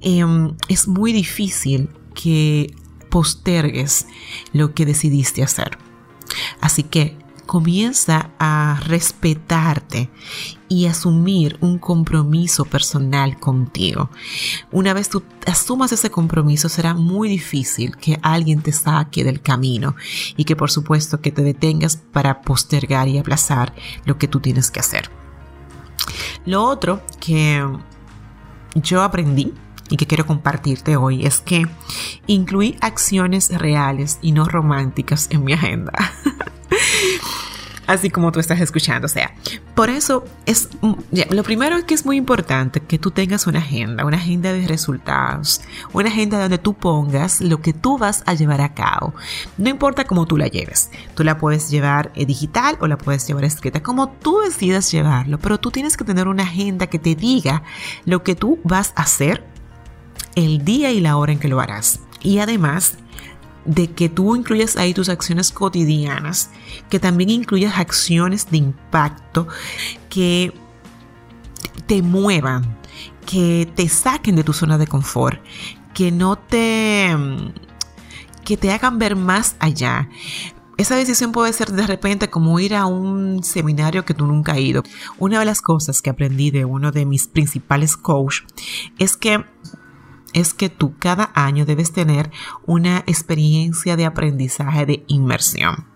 em, 0.00 0.56
es 0.66 0.88
muy 0.88 1.12
difícil 1.12 1.88
que 2.14 2.74
postergues 3.10 4.08
lo 4.52 4.74
que 4.74 4.86
decidiste 4.86 5.44
hacer. 5.44 5.78
Así 6.60 6.82
que 6.82 7.16
comienza 7.50 8.30
a 8.38 8.80
respetarte 8.86 10.08
y 10.68 10.86
asumir 10.86 11.58
un 11.60 11.80
compromiso 11.80 12.64
personal 12.64 13.40
contigo. 13.40 14.08
Una 14.70 14.94
vez 14.94 15.08
tú 15.08 15.24
asumas 15.48 15.90
ese 15.90 16.12
compromiso, 16.12 16.68
será 16.68 16.94
muy 16.94 17.28
difícil 17.28 17.96
que 17.96 18.20
alguien 18.22 18.62
te 18.62 18.70
saque 18.70 19.24
del 19.24 19.42
camino 19.42 19.96
y 20.36 20.44
que 20.44 20.54
por 20.54 20.70
supuesto 20.70 21.20
que 21.20 21.32
te 21.32 21.42
detengas 21.42 21.96
para 21.96 22.42
postergar 22.42 23.08
y 23.08 23.18
aplazar 23.18 23.74
lo 24.04 24.16
que 24.16 24.28
tú 24.28 24.38
tienes 24.38 24.70
que 24.70 24.78
hacer. 24.78 25.10
Lo 26.46 26.62
otro 26.62 27.02
que 27.18 27.66
yo 28.76 29.02
aprendí 29.02 29.54
y 29.88 29.96
que 29.96 30.06
quiero 30.06 30.24
compartirte 30.24 30.94
hoy 30.94 31.26
es 31.26 31.40
que 31.40 31.66
incluí 32.28 32.76
acciones 32.80 33.50
reales 33.58 34.20
y 34.22 34.30
no 34.30 34.44
románticas 34.44 35.26
en 35.32 35.42
mi 35.42 35.52
agenda. 35.52 35.92
así 37.90 38.10
como 38.10 38.32
tú 38.32 38.40
estás 38.40 38.60
escuchando. 38.60 39.06
O 39.06 39.08
sea, 39.08 39.34
por 39.74 39.90
eso 39.90 40.24
es 40.46 40.68
lo 41.30 41.42
primero 41.42 41.84
que 41.86 41.94
es 41.94 42.06
muy 42.06 42.16
importante 42.16 42.80
que 42.80 42.98
tú 42.98 43.10
tengas 43.10 43.46
una 43.46 43.58
agenda, 43.58 44.04
una 44.04 44.16
agenda 44.16 44.52
de 44.52 44.66
resultados, 44.66 45.60
una 45.92 46.08
agenda 46.08 46.40
donde 46.40 46.58
tú 46.58 46.74
pongas 46.74 47.40
lo 47.40 47.60
que 47.60 47.72
tú 47.72 47.98
vas 47.98 48.22
a 48.26 48.34
llevar 48.34 48.60
a 48.60 48.74
cabo. 48.74 49.14
No 49.58 49.68
importa 49.68 50.04
cómo 50.04 50.26
tú 50.26 50.36
la 50.36 50.46
lleves, 50.46 50.90
tú 51.14 51.24
la 51.24 51.38
puedes 51.38 51.70
llevar 51.70 52.12
eh, 52.14 52.26
digital 52.26 52.76
o 52.80 52.86
la 52.86 52.96
puedes 52.96 53.26
llevar 53.26 53.44
escrita, 53.44 53.82
como 53.82 54.08
tú 54.08 54.40
decidas 54.40 54.90
llevarlo, 54.90 55.38
pero 55.38 55.58
tú 55.58 55.70
tienes 55.70 55.96
que 55.96 56.04
tener 56.04 56.28
una 56.28 56.44
agenda 56.44 56.86
que 56.86 56.98
te 56.98 57.14
diga 57.14 57.62
lo 58.04 58.22
que 58.22 58.34
tú 58.34 58.58
vas 58.64 58.92
a 58.96 59.02
hacer 59.02 59.44
el 60.36 60.64
día 60.64 60.92
y 60.92 61.00
la 61.00 61.16
hora 61.16 61.32
en 61.32 61.38
que 61.38 61.48
lo 61.48 61.60
harás. 61.60 62.00
Y 62.22 62.38
además, 62.38 62.98
de 63.64 63.90
que 63.90 64.08
tú 64.08 64.34
incluyas 64.36 64.76
ahí 64.76 64.94
tus 64.94 65.08
acciones 65.08 65.52
cotidianas, 65.52 66.50
que 66.88 66.98
también 66.98 67.30
incluyas 67.30 67.78
acciones 67.78 68.50
de 68.50 68.58
impacto 68.58 69.46
que 70.08 70.52
te 71.86 72.02
muevan, 72.02 72.78
que 73.26 73.70
te 73.74 73.88
saquen 73.88 74.36
de 74.36 74.44
tu 74.44 74.52
zona 74.52 74.78
de 74.78 74.86
confort, 74.86 75.40
que 75.94 76.10
no 76.10 76.36
te 76.36 77.14
que 78.44 78.56
te 78.56 78.72
hagan 78.72 78.98
ver 78.98 79.16
más 79.16 79.56
allá. 79.60 80.08
Esa 80.76 80.96
decisión 80.96 81.30
puede 81.30 81.52
ser 81.52 81.72
de 81.72 81.86
repente 81.86 82.30
como 82.30 82.58
ir 82.58 82.74
a 82.74 82.86
un 82.86 83.44
seminario 83.44 84.06
que 84.06 84.14
tú 84.14 84.26
nunca 84.26 84.52
has 84.52 84.60
ido. 84.60 84.82
Una 85.18 85.38
de 85.38 85.44
las 85.44 85.60
cosas 85.60 86.00
que 86.00 86.08
aprendí 86.08 86.50
de 86.50 86.64
uno 86.64 86.90
de 86.90 87.04
mis 87.04 87.28
principales 87.28 87.98
coaches 87.98 88.46
es 88.98 89.14
que 89.16 89.44
es 90.32 90.54
que 90.54 90.68
tú 90.68 90.94
cada 90.98 91.30
año 91.34 91.64
debes 91.64 91.92
tener 91.92 92.30
una 92.66 92.98
experiencia 93.06 93.96
de 93.96 94.04
aprendizaje 94.04 94.86
de 94.86 95.04
inmersión. 95.06 95.86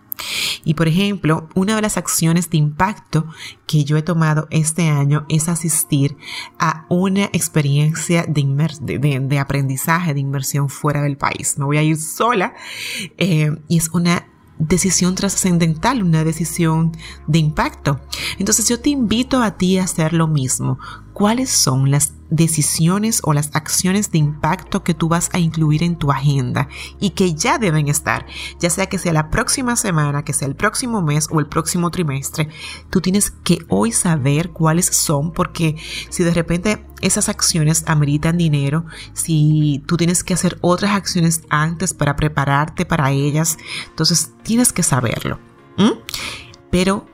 Y 0.65 0.75
por 0.75 0.89
ejemplo, 0.89 1.49
una 1.55 1.77
de 1.77 1.83
las 1.83 1.97
acciones 1.97 2.49
de 2.51 2.59
impacto 2.59 3.27
que 3.67 3.85
yo 3.85 3.97
he 3.97 4.03
tomado 4.03 4.47
este 4.51 4.89
año 4.89 5.27
es 5.29 5.49
asistir 5.49 6.17
a 6.59 6.87
una 6.89 7.25
experiencia 7.33 8.25
de, 8.27 9.39
aprendizaje, 9.39 10.15
de 10.15 10.21
inmersión 10.21 10.69
fuera 10.69 11.03
del 11.03 11.17
país. 11.17 11.59
Me 11.59 11.65
voy 11.65 11.79
a 11.79 11.83
ir 11.83 11.97
sola 11.97 12.55
eh, 13.19 13.51
y 13.69 13.79
es 13.79 13.91
una 13.91 14.29
decisión 14.59 15.15
trascendental, 15.15 16.03
una 16.03 16.25
decisión 16.25 16.93
de 17.27 17.39
impacto. 17.39 18.01
Entonces 18.39 18.69
yo 18.69 18.81
te 18.81 18.91
invito 18.91 19.43
a 19.43 19.57
ti 19.57 19.79
a 19.79 19.85
hacer 19.85 20.13
lo 20.13 20.29
mismo. 20.29 20.79
¿Cuáles 21.15 21.49
son 21.49 21.93
las 21.93 22.13
decisiones 22.29 23.21
o 23.23 23.33
las 23.33 23.51
acciones 23.55 24.11
de 24.11 24.19
impacto 24.19 24.83
que 24.83 24.95
tú 24.95 25.09
vas 25.09 25.31
a 25.33 25.39
incluir 25.39 25.85
en 25.85 25.97
tu 25.97 26.11
agenda 26.11 26.69
y 26.99 27.11
que 27.11 27.35
ya 27.35 27.59
deben 27.59 27.87
estar, 27.89 28.27
ya 28.59 28.69
sea 28.69 28.87
que 28.87 28.99
sea 28.99 29.13
la 29.13 29.31
próxima 29.31 29.77
semana, 29.77 30.25
que 30.25 30.33
sea 30.33 30.49
el 30.49 30.57
próximo 30.57 31.03
mes 31.03 31.29
o 31.31 31.39
el 31.39 31.47
próximo 31.47 31.93
trimestre, 31.93 32.49
tú 32.91 33.01
tienes 33.01 33.31
que 33.31 33.59
hoy 33.69 33.93
saber 33.93 34.51
cuáles 34.51 34.87
son 34.87 35.33
porque 35.33 35.77
si 36.11 36.25
de 36.25 36.35
repente 36.35 36.85
esas 37.01 37.29
acciones 37.29 37.85
ameritan 37.87 38.37
dinero, 38.37 38.85
si 39.13 39.83
tú 39.87 39.97
tienes 39.97 40.25
que 40.25 40.35
hacer 40.35 40.59
otras 40.63 40.91
acciones 40.91 41.43
antes 41.49 41.95
para 41.95 42.17
prepararte 42.17 42.85
para 42.87 43.13
ellas, 43.13 43.57
entonces 43.89 44.33
tienes 44.43 44.73
que 44.73 44.83
saberlo. 44.83 45.39
Pero 46.71 47.07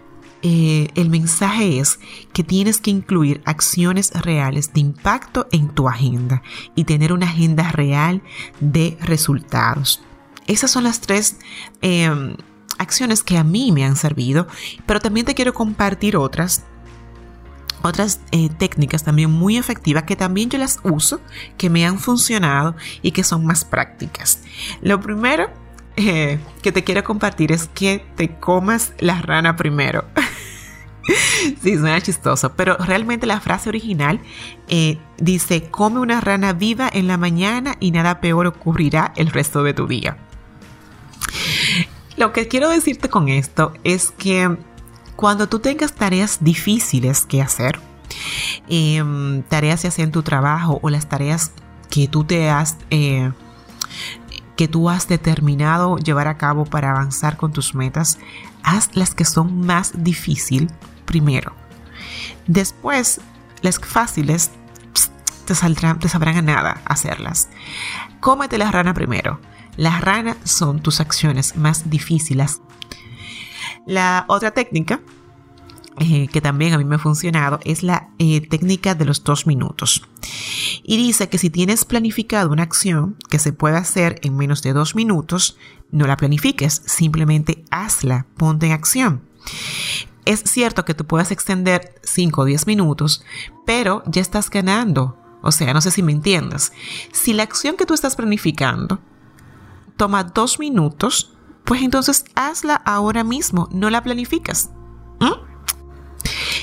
eh, 0.43 0.89
el 0.95 1.11
mensaje 1.11 1.81
es 1.81 1.99
que 2.33 2.43
tienes 2.43 2.79
que 2.79 2.91
incluir 2.91 3.43
acciones 3.45 4.11
reales 4.13 4.73
de 4.73 4.81
impacto 4.81 5.47
en 5.53 5.69
tu 5.69 5.89
agenda 5.89 6.43
y 6.75 6.85
tener 6.85 7.13
una 7.13 7.27
agenda 7.27 7.71
real 7.73 8.23
de 8.61 8.97
resultados. 9.03 10.03
Esas 10.47 10.71
son 10.71 10.85
las 10.85 11.01
tres 11.01 11.37
em, 11.83 12.37
acciones 12.79 13.23
que 13.23 13.37
a 13.37 13.45
mí 13.45 13.71
me 13.71 13.85
han 13.85 13.97
servido, 13.97 14.47
pero 14.87 15.01
también 15.01 15.27
te 15.27 15.35
quiero 15.35 15.53
compartir 15.53 16.17
otras 16.17 16.65
otras 17.83 18.21
eh, 18.31 18.51
técnicas 18.59 19.05
también 19.05 19.31
muy 19.31 19.57
efectivas 19.57 20.03
que 20.03 20.15
también 20.15 20.51
yo 20.51 20.59
las 20.59 20.81
uso, 20.83 21.21
que 21.57 21.71
me 21.71 21.87
han 21.87 21.99
funcionado 21.99 22.77
y 23.01 23.13
que 23.13 23.25
son 23.25 23.47
más 23.47 23.65
prácticas. 23.65 24.43
Lo 24.83 25.01
primero 25.01 25.51
eh, 25.97 26.39
que 26.63 26.73
te 26.73 26.85
quiero 26.85 27.05
compartir 27.05 27.53
es 27.53 27.69
que 27.69 28.05
te 28.17 28.37
comas 28.37 28.93
la 28.99 29.21
rana 29.21 29.57
primero. 29.57 30.05
sí, 31.63 31.77
suena 31.77 32.01
chistoso, 32.01 32.55
pero 32.55 32.77
realmente 32.77 33.27
la 33.27 33.41
frase 33.41 33.69
original 33.69 34.21
eh, 34.69 34.99
dice, 35.19 35.71
come 35.71 36.01
una 36.01 36.21
rana 36.21 36.53
viva 36.53 36.89
en 36.93 37.07
la 37.07 37.17
mañana 37.17 37.77
y 37.81 37.91
nada 37.91 38.21
peor 38.21 38.47
ocurrirá 38.47 39.13
el 39.17 39.29
resto 39.29 39.63
de 39.63 39.75
tu 39.75 39.87
día. 39.87 40.17
Lo 42.17 42.33
que 42.33 42.49
quiero 42.49 42.69
decirte 42.69 43.09
con 43.09 43.29
esto 43.29 43.73
es 43.85 44.11
que 44.11 44.57
cuando 45.17 45.49
tú 45.49 45.59
tengas 45.59 45.95
tareas 45.95 46.39
difíciles 46.43 47.25
que 47.27 47.43
hacer, 47.43 47.79
em, 48.69 49.43
tareas 49.43 49.83
ya 49.83 49.91
sea 49.91 50.11
tu 50.11 50.23
trabajo 50.23 50.81
o 50.83 50.91
las 50.91 51.09
tareas 51.09 51.53
que 51.91 52.09
tú 52.09 52.25
te 52.25 52.49
has... 52.51 52.77
Eh, 52.91 53.31
que 54.61 54.69
tú 54.69 54.91
has 54.91 55.09
determinado 55.09 55.97
llevar 55.97 56.29
a 56.29 56.37
cabo 56.37 56.67
para 56.67 56.91
avanzar 56.91 57.39
con 57.39 57.51
tus 57.51 57.75
metas, 57.75 58.19
haz 58.63 58.95
las 58.95 59.15
que 59.15 59.25
son 59.25 59.65
más 59.65 60.05
difíciles 60.05 60.71
primero. 61.07 61.55
Después, 62.47 63.23
las 63.63 63.79
fáciles 63.79 64.51
te, 65.47 65.55
saldrán, 65.55 65.99
te 65.99 66.11
sabrán 66.11 66.37
a 66.37 66.43
nada 66.43 66.83
hacerlas. 66.85 67.49
Cómete 68.21 68.59
la 68.59 68.71
rana 68.71 68.93
primero. 68.93 69.41
Las 69.79 70.03
ranas 70.03 70.37
son 70.45 70.81
tus 70.83 71.01
acciones 71.01 71.57
más 71.57 71.89
difíciles. 71.89 72.61
La 73.87 74.27
otra 74.29 74.51
técnica 74.51 75.01
eh, 76.03 76.29
que 76.29 76.41
también 76.41 76.73
a 76.73 76.79
mí 76.79 76.85
me 76.85 76.95
ha 76.95 76.99
funcionado 76.99 77.61
es 77.63 77.83
la 77.83 78.09
eh, 78.19 78.41
técnica 78.41 78.95
de 78.95 79.05
los 79.05 79.23
dos 79.23 79.47
minutos. 79.47 80.03
Y 80.83 80.97
dice 80.97 81.29
que 81.29 81.37
si 81.37 81.51
tienes 81.51 81.85
planificado 81.85 82.51
una 82.51 82.63
acción 82.63 83.17
que 83.29 83.39
se 83.39 83.53
puede 83.53 83.77
hacer 83.77 84.19
en 84.23 84.35
menos 84.35 84.63
de 84.63 84.73
dos 84.73 84.95
minutos, 84.95 85.59
no 85.91 86.07
la 86.07 86.17
planifiques, 86.17 86.81
simplemente 86.87 87.67
hazla, 87.71 88.25
ponte 88.39 88.65
en 88.65 88.73
acción. 88.73 89.29
Es 90.25 90.43
cierto 90.47 90.87
que 90.87 90.95
tú 90.95 91.05
puedes 91.05 91.33
extender 91.33 91.95
5 92.03 92.41
o 92.41 92.45
10 92.47 92.67
minutos, 92.67 93.23
pero 93.67 94.03
ya 94.07 94.23
estás 94.23 94.49
ganando. 94.49 95.19
O 95.43 95.53
sea, 95.53 95.75
no 95.75 95.83
sé 95.83 95.91
si 95.91 96.03
me 96.03 96.13
entiendes. 96.13 96.73
Si 97.13 97.35
la 97.35 97.43
acción 97.43 97.77
que 97.77 97.85
tú 97.85 97.93
estás 97.93 98.17
planificando 98.17 99.01
toma 99.99 100.25
dos 100.25 100.59
minutos, 100.59 101.35
pues 101.65 101.83
entonces 101.83 102.25
hazla 102.37 102.77
ahora 102.77 103.23
mismo, 103.23 103.69
no 103.71 103.91
la 103.91 104.03
planificas. 104.03 104.71
¿Mm? 105.21 105.50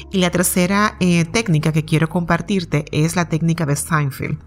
Y 0.10 0.20
la 0.20 0.30
tercera 0.30 0.96
eh, 1.02 1.26
técnica 1.26 1.74
que 1.74 1.84
quiero 1.84 2.08
compartirte 2.08 2.86
es 2.92 3.18
la 3.18 3.28
técnica 3.28 3.66
de 3.66 3.76
Seinfeld, 3.76 4.40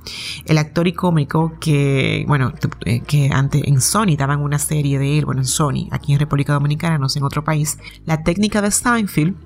el 0.47 0.57
actor 0.57 0.88
y 0.88 0.95
cómico 0.95 1.52
que, 1.61 2.25
bueno, 2.26 2.52
eh, 2.87 3.00
que 3.00 3.29
antes 3.31 3.62
en 3.67 3.81
Sony 3.83 4.17
daban 4.17 4.40
una 4.40 4.59
serie 4.59 4.99
de 4.99 5.19
él, 5.19 5.26
bueno, 5.26 5.43
en 5.43 5.47
Sony, 5.47 5.88
aquí 5.90 6.14
en 6.14 6.19
República 6.19 6.55
Dominicana, 6.55 6.97
no 6.97 7.11
sé, 7.11 7.19
en 7.19 7.26
otro 7.26 7.45
país. 7.45 7.79
La 8.07 8.23
técnica 8.23 8.62
de 8.62 8.71
Seinfeld 8.71 9.37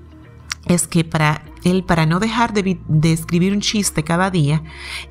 es 0.67 0.87
que 0.87 1.03
para 1.03 1.43
él, 1.63 1.83
para 1.83 2.05
no 2.05 2.19
dejar 2.19 2.53
de, 2.53 2.79
escribir 3.03 3.53
un 3.53 3.61
chiste 3.61 4.03
cada 4.03 4.31
día, 4.31 4.63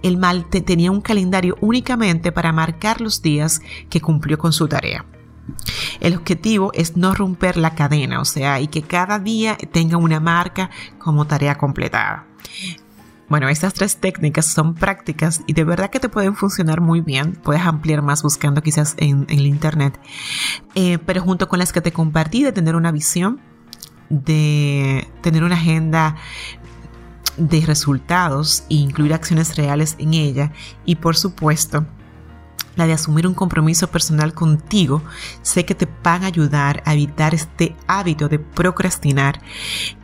él 0.03 0.17
mal 0.17 0.49
tenía 0.49 0.91
un 0.91 1.01
calendario 1.01 1.57
únicamente 1.61 2.33
para 2.33 2.53
marcar 2.53 3.01
los 3.01 3.23
días 3.23 3.61
que 3.91 4.01
cumplió 4.01 4.39
con 4.39 4.53
su 4.53 4.69
tarea. 4.69 5.05
El 6.01 6.17
objetivo 6.17 6.71
es 6.75 6.97
no 6.97 7.15
romper 7.15 7.57
la 7.57 7.75
cadena, 7.75 8.21
o 8.21 8.25
sea, 8.25 8.61
y 8.61 8.69
que 8.69 8.83
cada 8.83 9.19
día 9.19 9.57
tenga 9.73 9.97
una 9.97 10.21
marca 10.21 10.71
como 10.99 11.27
tarea 11.27 11.57
completada. 11.57 12.27
Bueno, 13.29 13.49
estas 13.49 13.73
tres 13.73 13.97
técnicas 13.97 14.47
son 14.47 14.75
prácticas 14.75 15.43
y 15.47 15.55
de 15.55 15.65
verdad 15.65 15.91
que 15.91 15.99
te 15.99 16.09
pueden 16.09 16.37
funcionar 16.37 16.81
muy 16.81 17.01
bien. 17.01 17.33
Puedes 17.33 17.63
ampliar 17.63 18.03
más 18.03 18.23
buscando 18.23 18.63
quizás 18.63 18.95
en, 18.99 19.27
el 19.29 19.47
internet. 19.47 19.99
Eh, 20.75 20.99
pero 20.99 21.23
junto 21.23 21.49
con 21.49 21.59
las 21.59 21.73
que 21.73 21.81
te 21.81 21.93
compartí 21.93 22.45
de 22.45 22.53
tener 22.53 22.77
una 22.77 22.93
visión, 22.93 23.41
de 24.11 25.09
tener 25.23 25.43
una 25.43 25.55
agenda 25.55 26.17
de 27.37 27.63
resultados 27.63 28.65
e 28.71 28.75
incluir 28.75 29.15
acciones 29.15 29.57
reales 29.57 29.97
en 29.99 30.15
ella 30.15 30.53
y 30.85 30.97
por 30.97 31.17
supuesto 31.17 31.87
la 32.77 32.87
de 32.87 32.93
asumir 32.93 33.27
un 33.27 33.35
compromiso 33.35 33.89
personal 33.89 34.35
contigo, 34.35 35.03
sé 35.43 35.65
que 35.65 35.75
te 35.75 35.89
van 36.03 36.25
a 36.25 36.27
ayudar 36.27 36.83
a 36.87 36.95
evitar 36.95 37.35
este 37.35 37.77
hábito 37.87 38.29
de 38.29 38.39
procrastinar, 38.39 39.41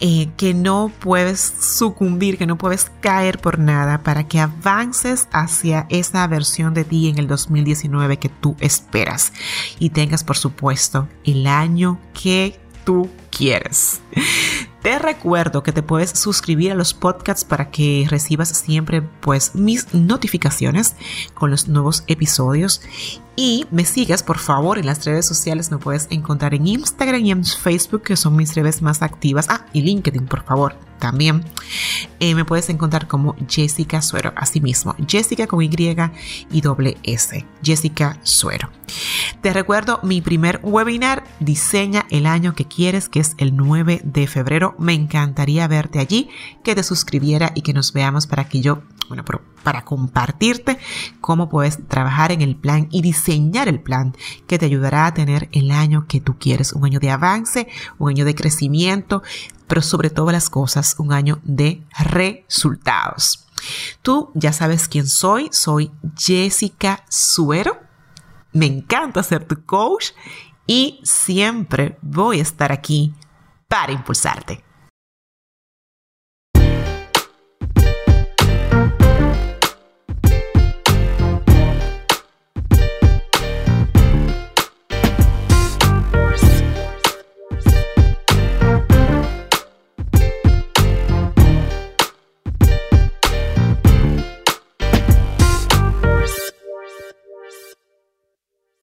eh, 0.01 0.31
que 0.37 0.55
no 0.55 0.91
puedes 1.01 1.41
sucumbir, 1.41 2.39
que 2.39 2.47
no 2.47 2.57
puedes 2.57 2.91
caer 3.01 3.39
por 3.39 3.59
nada 3.59 4.03
para 4.03 4.29
que 4.29 4.41
avances 4.41 5.29
hacia 5.33 5.87
esa 5.89 6.27
versión 6.27 6.75
de 6.75 6.85
ti 6.85 7.09
en 7.09 7.19
el 7.19 7.27
2019 7.27 8.19
que 8.19 8.29
tú 8.29 8.57
esperas 8.61 9.33
y 9.79 9.91
tengas, 9.91 10.25
por 10.25 10.37
supuesto, 10.37 11.09
el 11.25 11.47
año 11.47 11.99
que 12.13 12.59
tú 12.85 13.09
quieres. 13.31 14.01
Te 14.83 14.99
recuerdo 14.99 15.63
que 15.63 15.73
te 15.73 15.83
puedes 15.83 16.11
suscribir 16.11 16.73
a 16.73 16.75
los 16.75 16.95
podcasts 16.95 17.45
para 17.45 17.71
que 17.71 18.07
recibas 18.09 18.49
siempre 18.49 19.03
pues 19.03 19.55
mis 19.55 19.93
notificaciones 19.93 20.97
con 21.35 21.51
los 21.51 21.69
nuevos 21.69 22.03
episodios. 22.07 22.81
Y 23.37 23.67
me 23.71 23.85
sigas 23.85 24.23
por 24.23 24.39
favor 24.39 24.79
en 24.79 24.87
las 24.87 25.05
redes 25.05 25.27
sociales. 25.27 25.71
Me 25.71 25.79
puedes 25.79 26.09
encontrar 26.11 26.55
en 26.55 26.67
Instagram 26.67 27.25
y 27.25 27.31
en 27.31 27.45
Facebook 27.45 28.03
que 28.03 28.17
son 28.17 28.37
mis 28.37 28.55
redes 28.55 28.81
más 28.81 29.03
activas. 29.03 29.47
Ah 29.51 29.67
y 29.75 29.83
LinkedIn 29.83 30.27
por 30.27 30.45
favor 30.45 30.90
también 31.01 31.45
eh, 32.21 32.35
me 32.37 32.45
puedes 32.45 32.69
encontrar 32.69 33.09
como 33.09 33.35
Jessica 33.49 34.03
Suero 34.03 34.33
así 34.37 34.61
mismo 34.61 34.95
Jessica 35.09 35.49
con 35.49 35.63
Y 35.63 35.71
y 36.51 36.61
doble 36.61 36.97
S 37.03 37.45
Jessica 37.63 38.19
Suero. 38.23 38.71
Te 39.41 39.53
recuerdo 39.53 40.01
mi 40.03 40.21
primer 40.21 40.61
webinar 40.63 41.25
diseña 41.41 42.07
el 42.11 42.27
año 42.27 42.55
que 42.55 42.67
quieres 42.67 43.09
que 43.09 43.21
es 43.21 43.35
el 43.39 43.57
9 43.57 44.03
de 44.05 44.27
febrero. 44.27 44.75
Me 44.79 44.95
encantaría 44.95 45.67
verte 45.69 45.99
allí 45.99 46.29
que 46.63 46.75
te 46.75 46.83
suscribiera 46.83 47.53
y 47.55 47.63
que 47.63 47.73
nos 47.73 47.93
veamos 47.93 48.27
para 48.27 48.49
que 48.49 48.61
yo 48.61 48.83
bueno, 49.09 49.25
para 49.65 49.85
compartirte 49.85 50.79
cómo 51.21 51.49
puedes 51.49 51.85
trabajar 51.89 52.31
en 52.31 52.43
el 52.43 52.55
plan 52.55 52.87
y 52.93 53.03
diseñar 53.03 53.67
el 53.67 53.81
plan 53.81 54.15
que 54.47 54.57
te 54.57 54.67
ayudará 54.67 55.07
a 55.07 55.15
tener 55.15 55.49
el 55.51 55.73
año 55.73 56.07
que 56.07 56.21
tú 56.21 56.39
quieres, 56.39 56.73
un 56.73 56.85
año 56.85 57.01
de 57.01 57.11
avance, 57.11 57.67
un 57.99 58.11
año 58.11 58.25
de 58.25 58.37
crecimiento, 58.37 59.25
pero 59.71 59.83
sobre 59.83 60.11
todas 60.11 60.33
las 60.33 60.51
cosas, 60.51 60.97
un 60.99 61.13
año 61.13 61.39
de 61.45 61.83
resultados. 61.97 63.47
Tú 64.03 64.33
ya 64.35 64.53
sabes 64.53 64.89
quién 64.89 65.07
soy, 65.07 65.49
soy 65.53 65.93
Jessica 66.19 67.05
Suero. 67.09 67.79
Me 68.53 68.67
encanta 68.67 69.23
ser 69.23 69.47
tu 69.47 69.65
coach 69.65 70.11
y 70.67 71.01
siempre 71.05 71.97
voy 72.03 72.41
a 72.41 72.43
estar 72.43 72.73
aquí 72.73 73.15
para 73.69 73.93
impulsarte. 73.93 74.65